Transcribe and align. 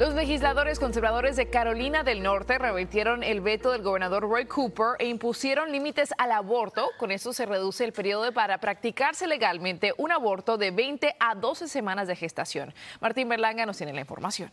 Los 0.00 0.14
legisladores 0.14 0.78
conservadores 0.78 1.36
de 1.36 1.50
Carolina 1.50 2.02
del 2.02 2.22
Norte 2.22 2.56
revirtieron 2.56 3.22
el 3.22 3.42
veto 3.42 3.70
del 3.70 3.82
gobernador 3.82 4.22
Roy 4.22 4.46
Cooper 4.46 4.96
e 4.98 5.06
impusieron 5.06 5.70
límites 5.70 6.14
al 6.16 6.32
aborto. 6.32 6.88
Con 6.98 7.10
eso 7.10 7.34
se 7.34 7.44
reduce 7.44 7.84
el 7.84 7.92
periodo 7.92 8.32
para 8.32 8.56
practicarse 8.60 9.26
legalmente 9.26 9.92
un 9.98 10.10
aborto 10.10 10.56
de 10.56 10.70
20 10.70 11.16
a 11.20 11.34
12 11.34 11.68
semanas 11.68 12.08
de 12.08 12.16
gestación. 12.16 12.72
Martín 13.02 13.28
Berlanga 13.28 13.66
nos 13.66 13.76
tiene 13.76 13.92
la 13.92 14.00
información. 14.00 14.50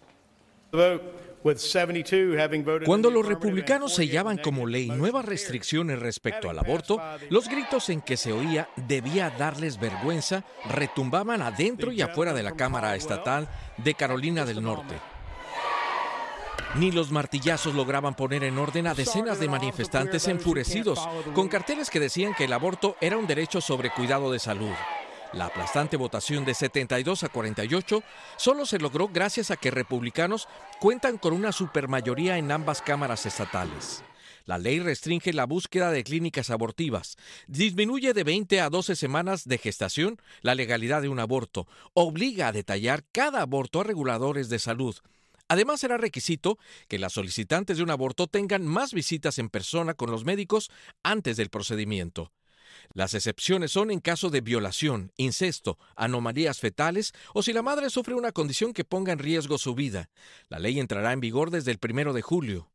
Cuando 2.85 3.09
los 3.09 3.25
republicanos 3.25 3.95
sellaban 3.95 4.39
como 4.39 4.67
ley 4.67 4.89
nuevas 4.89 5.23
restricciones 5.23 5.99
respecto 5.99 6.49
al 6.49 6.59
aborto, 6.59 7.01
los 7.29 7.47
gritos 7.47 7.87
en 7.87 8.01
que 8.01 8.17
se 8.17 8.33
oía 8.33 8.67
debía 8.75 9.29
darles 9.29 9.79
vergüenza 9.79 10.43
retumbaban 10.69 11.41
adentro 11.41 11.93
y 11.93 12.01
afuera 12.01 12.33
de 12.33 12.43
la 12.43 12.51
Cámara 12.51 12.97
Estatal 12.97 13.47
de 13.77 13.93
Carolina 13.93 14.43
del 14.43 14.61
Norte. 14.61 14.95
Ni 16.75 16.91
los 16.91 17.11
martillazos 17.11 17.73
lograban 17.73 18.15
poner 18.15 18.43
en 18.43 18.57
orden 18.57 18.87
a 18.87 18.93
decenas 18.93 19.39
de 19.39 19.47
manifestantes 19.47 20.27
enfurecidos, 20.27 20.99
con 21.33 21.47
carteles 21.47 21.89
que 21.89 21.99
decían 21.99 22.33
que 22.35 22.43
el 22.43 22.53
aborto 22.53 22.95
era 23.01 23.17
un 23.17 23.25
derecho 23.25 23.61
sobre 23.61 23.89
cuidado 23.89 24.31
de 24.31 24.39
salud. 24.39 24.73
La 25.33 25.47
aplastante 25.47 25.97
votación 25.97 26.45
de 26.45 26.53
72 26.53 27.23
a 27.23 27.29
48 27.29 28.03
solo 28.37 28.65
se 28.65 28.79
logró 28.79 29.09
gracias 29.09 29.51
a 29.51 29.57
que 29.57 29.71
republicanos 29.71 30.47
cuentan 30.79 31.17
con 31.17 31.33
una 31.33 31.51
supermayoría 31.51 32.37
en 32.37 32.51
ambas 32.51 32.81
cámaras 32.81 33.25
estatales. 33.25 34.03
La 34.45 34.57
ley 34.57 34.79
restringe 34.79 35.33
la 35.33 35.45
búsqueda 35.45 35.91
de 35.91 36.05
clínicas 36.05 36.49
abortivas, 36.49 37.17
disminuye 37.47 38.13
de 38.13 38.23
20 38.23 38.61
a 38.61 38.69
12 38.69 38.95
semanas 38.95 39.45
de 39.45 39.57
gestación 39.57 40.21
la 40.41 40.55
legalidad 40.55 41.01
de 41.01 41.09
un 41.09 41.19
aborto, 41.19 41.67
obliga 41.93 42.47
a 42.47 42.51
detallar 42.53 43.03
cada 43.11 43.41
aborto 43.41 43.81
a 43.81 43.83
reguladores 43.83 44.47
de 44.47 44.59
salud. 44.59 44.95
Además, 45.47 45.79
será 45.79 45.97
requisito 45.97 46.57
que 46.87 46.99
las 46.99 47.13
solicitantes 47.13 47.77
de 47.77 47.83
un 47.83 47.91
aborto 47.91 48.27
tengan 48.27 48.65
más 48.65 48.93
visitas 48.93 49.39
en 49.39 49.49
persona 49.49 49.93
con 49.93 50.11
los 50.11 50.25
médicos 50.25 50.69
antes 51.03 51.37
del 51.37 51.49
procedimiento. 51.49 52.31
Las 52.93 53.13
excepciones 53.13 53.71
son 53.71 53.91
en 53.91 53.99
caso 53.99 54.29
de 54.29 54.41
violación, 54.41 55.11
incesto, 55.17 55.77
anomalías 55.95 56.59
fetales 56.59 57.13
o 57.33 57.43
si 57.43 57.53
la 57.53 57.61
madre 57.61 57.89
sufre 57.89 58.13
una 58.13 58.31
condición 58.31 58.73
que 58.73 58.85
ponga 58.85 59.13
en 59.13 59.19
riesgo 59.19 59.57
su 59.57 59.75
vida. 59.75 60.09
La 60.49 60.59
ley 60.59 60.79
entrará 60.79 61.13
en 61.13 61.19
vigor 61.19 61.51
desde 61.51 61.71
el 61.71 61.79
primero 61.79 62.13
de 62.13 62.21
julio. 62.21 62.71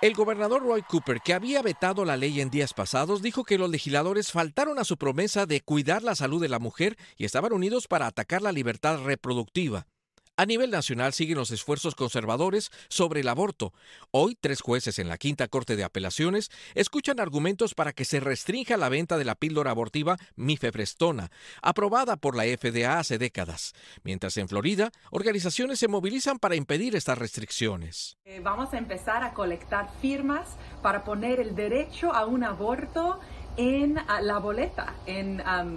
El 0.00 0.14
gobernador 0.14 0.62
Roy 0.62 0.80
Cooper, 0.80 1.20
que 1.20 1.34
había 1.34 1.60
vetado 1.60 2.06
la 2.06 2.16
ley 2.16 2.40
en 2.40 2.48
días 2.48 2.72
pasados, 2.72 3.20
dijo 3.20 3.44
que 3.44 3.58
los 3.58 3.68
legisladores 3.68 4.32
faltaron 4.32 4.78
a 4.78 4.84
su 4.84 4.96
promesa 4.96 5.44
de 5.44 5.60
cuidar 5.60 6.02
la 6.02 6.14
salud 6.14 6.40
de 6.40 6.48
la 6.48 6.58
mujer 6.58 6.96
y 7.18 7.26
estaban 7.26 7.52
unidos 7.52 7.86
para 7.86 8.06
atacar 8.06 8.40
la 8.40 8.50
libertad 8.50 9.02
reproductiva. 9.04 9.86
A 10.36 10.46
nivel 10.46 10.70
nacional 10.70 11.12
siguen 11.12 11.36
los 11.36 11.50
esfuerzos 11.50 11.94
conservadores 11.94 12.70
sobre 12.88 13.20
el 13.20 13.28
aborto. 13.28 13.74
Hoy, 14.10 14.38
tres 14.40 14.62
jueces 14.62 14.98
en 14.98 15.06
la 15.06 15.18
Quinta 15.18 15.48
Corte 15.48 15.76
de 15.76 15.84
Apelaciones 15.84 16.50
escuchan 16.74 17.20
argumentos 17.20 17.74
para 17.74 17.92
que 17.92 18.06
se 18.06 18.20
restrinja 18.20 18.78
la 18.78 18.88
venta 18.88 19.18
de 19.18 19.26
la 19.26 19.34
píldora 19.34 19.72
abortiva 19.72 20.16
mifeprestona, 20.36 21.30
aprobada 21.60 22.16
por 22.16 22.36
la 22.36 22.44
FDA 22.44 22.98
hace 22.98 23.18
décadas. 23.18 23.74
Mientras 24.02 24.38
en 24.38 24.48
Florida, 24.48 24.90
organizaciones 25.10 25.78
se 25.78 25.88
movilizan 25.88 26.38
para 26.38 26.56
impedir 26.56 26.96
estas 26.96 27.18
restricciones. 27.18 28.16
Eh, 28.24 28.40
vamos 28.42 28.72
a 28.72 28.78
empezar 28.78 29.22
a 29.22 29.34
colectar 29.34 29.90
firmas 30.00 30.56
para 30.80 31.04
poner 31.04 31.40
el 31.40 31.54
derecho 31.54 32.14
a 32.14 32.24
un 32.24 32.44
aborto 32.44 33.20
en 33.58 33.98
ah, 33.98 34.22
la 34.22 34.38
boleta 34.38 34.94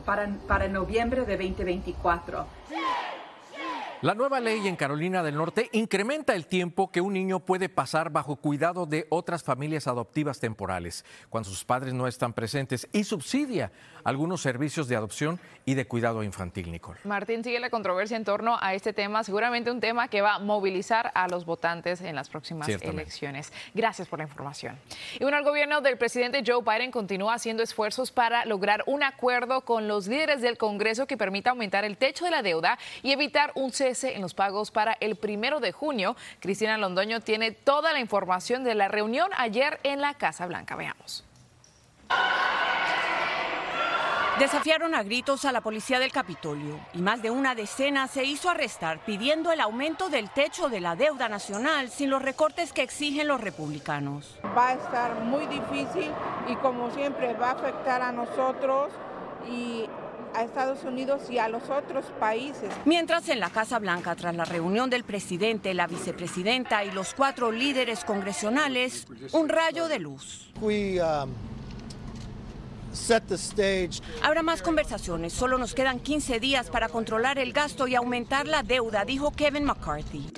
para, 0.06 0.30
para 0.48 0.68
noviembre 0.70 1.26
de 1.26 1.36
2024. 1.36 2.48
La 4.04 4.16
nueva 4.16 4.42
ley 4.42 4.68
en 4.68 4.76
Carolina 4.76 5.24
del 5.24 5.38
Norte 5.38 5.70
incrementa 5.72 6.36
el 6.36 6.46
tiempo 6.46 6.92
que 6.92 7.00
un 7.00 7.14
niño 7.14 7.40
puede 7.40 7.70
pasar 7.70 8.10
bajo 8.10 8.36
cuidado 8.36 8.86
de 8.86 9.08
otras 9.08 9.44
familias 9.44 9.88
adoptivas 9.88 10.42
temporales 10.42 11.06
cuando 11.30 11.50
sus 11.50 11.64
padres 11.64 11.94
no 11.94 12.06
están 12.06 12.34
presentes 12.34 12.86
y 12.92 13.06
subsidia 13.06 13.72
algunos 14.04 14.42
servicios 14.42 14.90
de 14.90 14.98
adopción 14.98 15.40
y 15.64 15.76
de 15.76 15.86
cuidado 15.88 16.22
infantil, 16.22 16.70
Nicole. 16.70 17.00
Martín, 17.06 17.46
sigue 17.46 17.62
la 17.62 17.70
controversia 17.70 18.18
en 18.18 18.26
torno 18.26 18.58
a 18.60 18.74
este 18.74 18.92
tema, 18.92 19.24
seguramente 19.24 19.72
un 19.72 19.80
tema 19.80 20.10
que 20.10 20.22
va 20.22 20.36
a 20.36 20.40
movilizar 20.40 21.14
a 21.16 21.30
los 21.30 21.46
votantes 21.46 22.02
en 22.02 22.14
las 22.14 22.28
próximas 22.28 22.68
elecciones. 22.68 23.54
Gracias 23.74 24.10
por 24.10 24.20
la 24.20 24.26
información. 24.26 24.78
Y 25.18 25.24
bueno, 25.24 25.38
el 25.38 25.46
gobierno 25.46 25.80
del 25.80 25.98
presidente 25.98 26.44
Joe 26.46 26.62
Biden 26.62 26.92
continúa 26.92 27.36
haciendo 27.36 27.64
esfuerzos 27.64 28.12
para 28.12 28.44
lograr 28.44 28.84
un 28.86 29.02
acuerdo 29.02 29.62
con 29.62 29.88
los 29.88 30.08
líderes 30.08 30.42
del 30.42 30.58
Congreso 30.58 31.08
que 31.08 31.16
permita 31.16 31.52
aumentar 31.52 31.86
el 31.86 31.96
techo 31.96 32.26
de 32.26 32.32
la 32.32 32.42
deuda 32.42 32.78
y 33.02 33.14
evitar 33.14 33.54
un 33.56 33.72
cese 33.72 33.93
en 34.04 34.22
los 34.22 34.34
pagos 34.34 34.72
para 34.72 34.98
el 35.00 35.16
primero 35.16 35.60
de 35.60 35.72
junio. 35.72 36.16
Cristina 36.40 36.78
Londoño 36.78 37.22
tiene 37.22 37.52
toda 37.52 37.94
la 37.94 38.00
información 38.00 38.64
de 38.64 38.74
la 38.74 38.88
reunión 38.88 39.30
ayer 39.38 39.80
en 39.84 40.02
la 40.02 40.16
Casa 40.16 40.48
Blanca. 40.48 40.76
Veamos. 40.76 41.24
Desafiaron 44.40 44.96
a 44.96 45.04
gritos 45.04 45.46
a 45.46 45.52
la 45.52 45.62
policía 45.62 46.00
del 46.00 46.12
Capitolio 46.12 46.80
y 46.94 47.04
más 47.04 47.22
de 47.22 47.30
una 47.30 47.54
decena 47.54 48.08
se 48.08 48.24
hizo 48.24 48.50
arrestar 48.50 48.98
pidiendo 49.06 49.52
el 49.52 49.62
aumento 49.62 50.10
del 50.10 50.32
techo 50.32 50.70
de 50.70 50.82
la 50.82 50.96
deuda 50.96 51.30
nacional 51.30 51.90
sin 51.92 52.10
los 52.10 52.20
recortes 52.20 52.74
que 52.74 52.82
exigen 52.82 53.28
los 53.28 53.40
republicanos. 53.40 54.40
Va 54.58 54.70
a 54.70 54.74
estar 54.74 55.20
muy 55.20 55.46
difícil 55.46 56.12
y 56.48 56.56
como 56.56 56.90
siempre 56.92 57.36
va 57.36 57.50
a 57.50 57.54
afectar 57.54 58.02
a 58.02 58.12
nosotros 58.12 58.90
y 59.48 59.86
a 60.36 60.44
Estados 60.44 60.84
Unidos 60.84 61.30
y 61.30 61.38
a 61.38 61.48
los 61.48 61.64
otros 61.70 62.06
países. 62.20 62.70
Mientras 62.86 63.30
en 63.30 63.40
la 63.40 63.50
Casa 63.50 63.80
Blanca, 63.80 64.16
tras 64.16 64.36
la 64.36 64.46
reunión 64.46 64.90
del 64.90 65.04
presidente, 65.04 65.74
la 65.74 65.88
vicepresidenta 65.88 66.84
y 66.84 66.92
los 66.92 67.14
cuatro 67.14 67.52
líderes 67.52 68.04
congresionales, 68.04 69.06
un 69.32 69.50
rayo 69.50 69.88
de 69.88 70.00
luz. 70.00 70.52
Um, 70.62 71.32
Habrá 74.22 74.44
más 74.44 74.62
conversaciones. 74.62 75.34
Solo 75.34 75.58
nos 75.58 75.74
quedan 75.74 76.00
15 76.00 76.40
días 76.40 76.70
para 76.70 76.90
controlar 76.90 77.40
el 77.40 77.52
gasto 77.52 77.88
y 77.88 77.96
aumentar 77.96 78.48
la 78.48 78.64
deuda, 78.64 79.04
dijo 79.04 79.32
Kevin 79.32 79.66
McCarthy. 79.66 80.30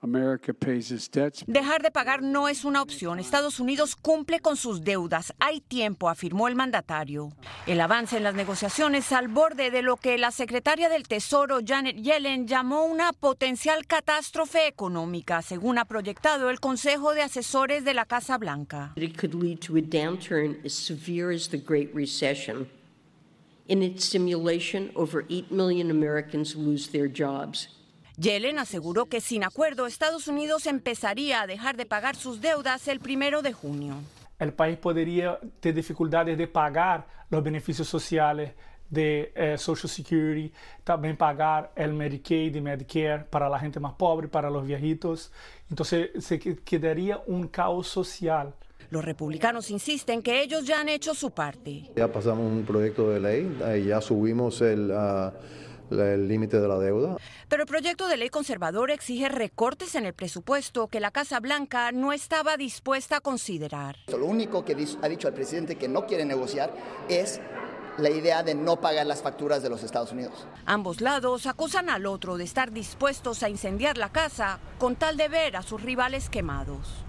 Dejar 0.00 1.82
de 1.82 1.90
pagar 1.90 2.22
no 2.22 2.48
es 2.48 2.64
una 2.64 2.82
opción. 2.82 3.18
Estados 3.18 3.58
Unidos 3.58 3.96
cumple 3.96 4.38
con 4.38 4.56
sus 4.56 4.84
deudas. 4.84 5.34
Hay 5.40 5.60
tiempo, 5.60 6.08
afirmó 6.08 6.46
el 6.46 6.54
mandatario. 6.54 7.32
El 7.66 7.80
avance 7.80 8.16
en 8.16 8.22
las 8.22 8.34
negociaciones 8.34 9.10
al 9.10 9.26
borde 9.26 9.72
de 9.72 9.82
lo 9.82 9.96
que 9.96 10.16
la 10.16 10.30
secretaria 10.30 10.88
del 10.88 11.08
Tesoro, 11.08 11.58
Janet 11.66 11.96
Yellen, 11.96 12.46
llamó 12.46 12.84
una 12.84 13.12
potencial 13.12 13.86
catástrofe 13.86 14.68
económica, 14.68 15.42
según 15.42 15.78
ha 15.78 15.84
proyectado 15.84 16.48
el 16.48 16.60
Consejo 16.60 17.12
de 17.12 17.22
Asesores 17.22 17.84
de 17.84 17.94
la 17.94 18.04
Casa 18.04 18.38
Blanca. 18.38 18.92
It 18.94 19.18
could 19.18 19.34
lead 19.34 19.58
to 19.62 19.76
a 19.76 19.82
downturn 19.82 20.64
as 20.64 20.74
severe 20.74 21.34
as 21.34 21.48
the 21.48 21.58
Great 21.58 21.92
Recession. 21.92 22.68
In 23.66 23.82
its 23.82 24.04
simulation, 24.04 24.92
over 24.94 25.24
8 25.28 25.50
million 25.50 25.90
Americans 25.90 26.54
lose 26.54 26.88
their 26.90 27.08
jobs. 27.08 27.77
Yellen 28.18 28.58
aseguró 28.58 29.06
que 29.06 29.20
sin 29.20 29.44
acuerdo 29.44 29.86
Estados 29.86 30.26
Unidos 30.26 30.66
empezaría 30.66 31.40
a 31.40 31.46
dejar 31.46 31.76
de 31.76 31.86
pagar 31.86 32.16
sus 32.16 32.40
deudas 32.40 32.88
el 32.88 32.98
primero 32.98 33.42
de 33.42 33.52
junio. 33.52 33.94
El 34.40 34.52
país 34.52 34.76
podría 34.76 35.38
tener 35.60 35.76
dificultades 35.76 36.36
de 36.36 36.48
pagar 36.48 37.06
los 37.30 37.44
beneficios 37.44 37.88
sociales 37.88 38.54
de 38.90 39.32
eh, 39.36 39.56
Social 39.56 39.88
Security, 39.88 40.52
también 40.82 41.16
pagar 41.16 41.72
el 41.76 41.92
Medicaid 41.92 42.54
y 42.56 42.60
Medicare 42.60 43.24
para 43.24 43.48
la 43.48 43.58
gente 43.60 43.78
más 43.78 43.94
pobre, 43.94 44.26
para 44.26 44.50
los 44.50 44.66
viejitos. 44.66 45.30
Entonces 45.70 46.10
se 46.18 46.40
quedaría 46.40 47.22
un 47.26 47.46
caos 47.46 47.86
social. 47.86 48.52
Los 48.90 49.04
republicanos 49.04 49.70
insisten 49.70 50.22
que 50.22 50.42
ellos 50.42 50.66
ya 50.66 50.80
han 50.80 50.88
hecho 50.88 51.14
su 51.14 51.30
parte. 51.30 51.90
Ya 51.94 52.10
pasamos 52.10 52.50
un 52.50 52.64
proyecto 52.64 53.10
de 53.10 53.20
ley, 53.20 53.84
ya 53.86 54.00
subimos 54.00 54.60
el... 54.60 54.90
Ah, 54.92 55.32
el 55.90 56.28
límite 56.28 56.60
de 56.60 56.68
la 56.68 56.78
deuda. 56.78 57.16
Pero 57.48 57.62
el 57.62 57.68
proyecto 57.68 58.08
de 58.08 58.16
ley 58.16 58.28
conservador 58.28 58.90
exige 58.90 59.28
recortes 59.28 59.94
en 59.94 60.06
el 60.06 60.14
presupuesto 60.14 60.88
que 60.88 61.00
la 61.00 61.10
Casa 61.10 61.40
Blanca 61.40 61.92
no 61.92 62.12
estaba 62.12 62.56
dispuesta 62.56 63.16
a 63.16 63.20
considerar. 63.20 63.96
Lo 64.08 64.26
único 64.26 64.64
que 64.64 64.72
ha 65.02 65.08
dicho 65.08 65.28
el 65.28 65.34
presidente 65.34 65.76
que 65.76 65.88
no 65.88 66.06
quiere 66.06 66.24
negociar 66.24 66.72
es 67.08 67.40
la 67.98 68.10
idea 68.10 68.42
de 68.42 68.54
no 68.54 68.80
pagar 68.80 69.06
las 69.06 69.22
facturas 69.22 69.62
de 69.62 69.68
los 69.68 69.82
Estados 69.82 70.12
Unidos. 70.12 70.46
Ambos 70.66 71.00
lados 71.00 71.46
acusan 71.46 71.90
al 71.90 72.06
otro 72.06 72.36
de 72.36 72.44
estar 72.44 72.72
dispuestos 72.72 73.42
a 73.42 73.48
incendiar 73.48 73.98
la 73.98 74.10
casa 74.10 74.60
con 74.78 74.96
tal 74.96 75.16
de 75.16 75.28
ver 75.28 75.56
a 75.56 75.62
sus 75.62 75.82
rivales 75.82 76.30
quemados. 76.30 77.04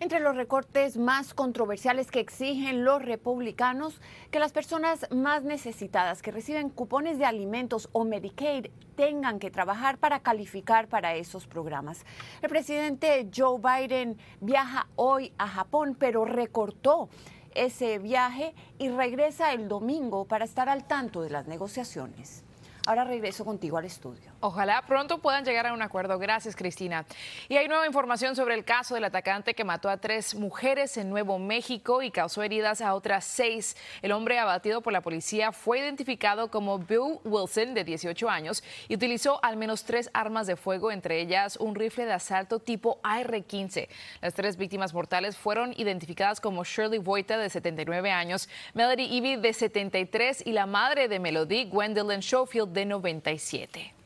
Entre 0.00 0.18
los 0.18 0.36
recortes 0.36 0.96
más 0.96 1.34
controversiales 1.34 2.10
que 2.10 2.18
exigen 2.18 2.84
los 2.84 3.02
republicanos, 3.02 4.00
que 4.30 4.40
las 4.40 4.52
personas 4.52 5.06
más 5.12 5.44
necesitadas 5.44 6.20
que 6.20 6.32
reciben 6.32 6.68
cupones 6.68 7.18
de 7.18 7.26
alimentos 7.26 7.88
o 7.92 8.04
Medicaid 8.04 8.66
tengan 8.96 9.38
que 9.38 9.52
trabajar 9.52 9.98
para 9.98 10.20
calificar 10.20 10.88
para 10.88 11.14
esos 11.14 11.46
programas. 11.46 12.04
El 12.42 12.50
presidente 12.50 13.28
Joe 13.34 13.60
Biden 13.60 14.18
viaja 14.40 14.88
hoy 14.96 15.32
a 15.38 15.46
Japón, 15.46 15.96
pero 15.98 16.24
recortó 16.24 17.08
ese 17.54 17.98
viaje 18.00 18.52
y 18.78 18.88
regresa 18.88 19.52
el 19.52 19.68
domingo 19.68 20.24
para 20.24 20.44
estar 20.44 20.68
al 20.68 20.86
tanto 20.86 21.22
de 21.22 21.30
las 21.30 21.46
negociaciones. 21.46 22.42
Ahora 22.86 23.04
regreso 23.04 23.44
contigo 23.44 23.78
al 23.78 23.84
estudio. 23.84 24.33
Ojalá 24.46 24.82
pronto 24.86 25.22
puedan 25.22 25.42
llegar 25.42 25.66
a 25.66 25.72
un 25.72 25.80
acuerdo. 25.80 26.18
Gracias, 26.18 26.54
Cristina. 26.54 27.06
Y 27.48 27.56
hay 27.56 27.66
nueva 27.66 27.86
información 27.86 28.36
sobre 28.36 28.54
el 28.54 28.62
caso 28.62 28.94
del 28.94 29.04
atacante 29.04 29.54
que 29.54 29.64
mató 29.64 29.88
a 29.88 29.96
tres 29.96 30.34
mujeres 30.34 30.98
en 30.98 31.08
Nuevo 31.08 31.38
México 31.38 32.02
y 32.02 32.10
causó 32.10 32.42
heridas 32.42 32.82
a 32.82 32.92
otras 32.92 33.24
seis. 33.24 33.74
El 34.02 34.12
hombre 34.12 34.38
abatido 34.38 34.82
por 34.82 34.92
la 34.92 35.00
policía 35.00 35.50
fue 35.50 35.78
identificado 35.78 36.50
como 36.50 36.78
Bill 36.78 37.20
Wilson, 37.24 37.72
de 37.72 37.84
18 37.84 38.28
años, 38.28 38.62
y 38.86 38.96
utilizó 38.96 39.42
al 39.42 39.56
menos 39.56 39.84
tres 39.84 40.10
armas 40.12 40.46
de 40.46 40.56
fuego, 40.56 40.92
entre 40.92 41.22
ellas 41.22 41.56
un 41.56 41.74
rifle 41.74 42.04
de 42.04 42.12
asalto 42.12 42.58
tipo 42.58 43.00
AR-15. 43.02 43.88
Las 44.20 44.34
tres 44.34 44.58
víctimas 44.58 44.92
mortales 44.92 45.38
fueron 45.38 45.72
identificadas 45.78 46.42
como 46.42 46.64
Shirley 46.64 46.98
Voita, 46.98 47.38
de 47.38 47.48
79 47.48 48.10
años, 48.10 48.50
Melody 48.74 49.04
Ivy, 49.04 49.36
de 49.36 49.54
73, 49.54 50.46
y 50.46 50.52
la 50.52 50.66
madre 50.66 51.08
de 51.08 51.18
Melody, 51.18 51.64
Gwendolyn 51.64 52.20
Schofield, 52.20 52.74
de 52.74 52.84
97. 52.84 54.03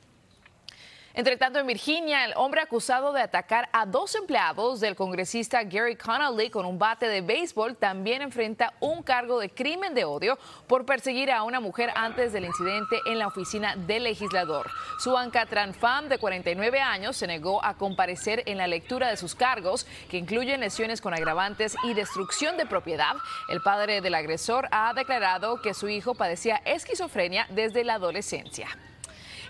Entre 1.14 1.36
tanto, 1.36 1.58
en 1.58 1.66
Virginia, 1.66 2.24
el 2.24 2.32
hombre 2.36 2.60
acusado 2.60 3.12
de 3.12 3.22
atacar 3.22 3.68
a 3.72 3.86
dos 3.86 4.14
empleados 4.14 4.78
del 4.78 4.94
congresista 4.94 5.64
Gary 5.64 5.96
Connolly 5.96 6.50
con 6.50 6.66
un 6.66 6.78
bate 6.78 7.08
de 7.08 7.22
béisbol 7.22 7.76
también 7.76 8.22
enfrenta 8.22 8.74
un 8.80 9.02
cargo 9.02 9.40
de 9.40 9.50
crimen 9.50 9.94
de 9.94 10.04
odio 10.04 10.38
por 10.66 10.84
perseguir 10.84 11.32
a 11.32 11.42
una 11.42 11.60
mujer 11.60 11.90
antes 11.96 12.32
del 12.32 12.44
incidente 12.44 13.00
en 13.06 13.18
la 13.18 13.26
oficina 13.26 13.74
del 13.74 14.04
legislador. 14.04 14.70
Su 14.98 15.16
Tran 15.48 15.74
Pham, 15.74 16.08
de 16.08 16.18
49 16.18 16.80
años, 16.80 17.16
se 17.16 17.26
negó 17.26 17.64
a 17.64 17.74
comparecer 17.76 18.42
en 18.46 18.58
la 18.58 18.66
lectura 18.66 19.08
de 19.08 19.16
sus 19.16 19.34
cargos, 19.34 19.86
que 20.08 20.18
incluyen 20.18 20.60
lesiones 20.60 21.00
con 21.00 21.14
agravantes 21.14 21.74
y 21.84 21.94
destrucción 21.94 22.56
de 22.56 22.66
propiedad. 22.66 23.16
El 23.48 23.60
padre 23.62 24.00
del 24.00 24.14
agresor 24.14 24.68
ha 24.70 24.92
declarado 24.94 25.60
que 25.62 25.74
su 25.74 25.88
hijo 25.88 26.14
padecía 26.14 26.60
esquizofrenia 26.64 27.46
desde 27.50 27.82
la 27.82 27.94
adolescencia. 27.94 28.68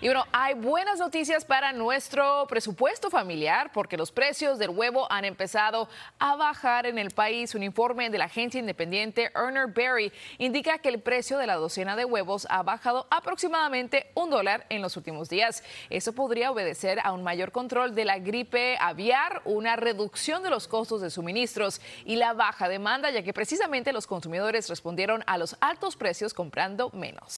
Y 0.01 0.05
bueno, 0.05 0.25
hay 0.31 0.53
buenas 0.53 0.97
noticias 0.97 1.43
para 1.43 1.73
nuestro 1.73 2.47
presupuesto 2.47 3.09
familiar 3.09 3.69
porque 3.73 3.97
los 3.97 4.13
precios 4.13 4.57
del 4.57 4.69
huevo 4.69 5.11
han 5.11 5.25
empezado 5.25 5.89
a 6.19 6.37
bajar 6.37 6.85
en 6.85 6.97
el 6.97 7.11
país. 7.11 7.53
Un 7.53 7.63
informe 7.63 8.09
de 8.09 8.17
la 8.17 8.25
agencia 8.25 8.61
independiente 8.61 9.29
Erner 9.35 9.67
Berry 9.67 10.13
indica 10.37 10.77
que 10.77 10.87
el 10.87 11.01
precio 11.01 11.37
de 11.37 11.47
la 11.47 11.55
docena 11.55 11.97
de 11.97 12.05
huevos 12.05 12.47
ha 12.49 12.63
bajado 12.63 13.07
aproximadamente 13.11 14.09
un 14.15 14.29
dólar 14.29 14.65
en 14.69 14.81
los 14.81 14.95
últimos 14.95 15.27
días. 15.27 15.65
Eso 15.89 16.13
podría 16.13 16.49
obedecer 16.49 17.01
a 17.03 17.11
un 17.11 17.21
mayor 17.21 17.51
control 17.51 17.93
de 17.93 18.05
la 18.05 18.19
gripe 18.19 18.77
aviar, 18.79 19.41
una 19.43 19.75
reducción 19.75 20.43
de 20.43 20.49
los 20.49 20.69
costos 20.69 21.01
de 21.01 21.09
suministros 21.09 21.81
y 22.05 22.15
la 22.15 22.31
baja 22.31 22.69
demanda, 22.69 23.11
ya 23.11 23.21
que 23.21 23.33
precisamente 23.33 23.91
los 23.91 24.07
consumidores 24.07 24.69
respondieron 24.69 25.25
a 25.27 25.37
los 25.37 25.57
altos 25.59 25.97
precios 25.97 26.33
comprando 26.33 26.89
menos. 26.91 27.27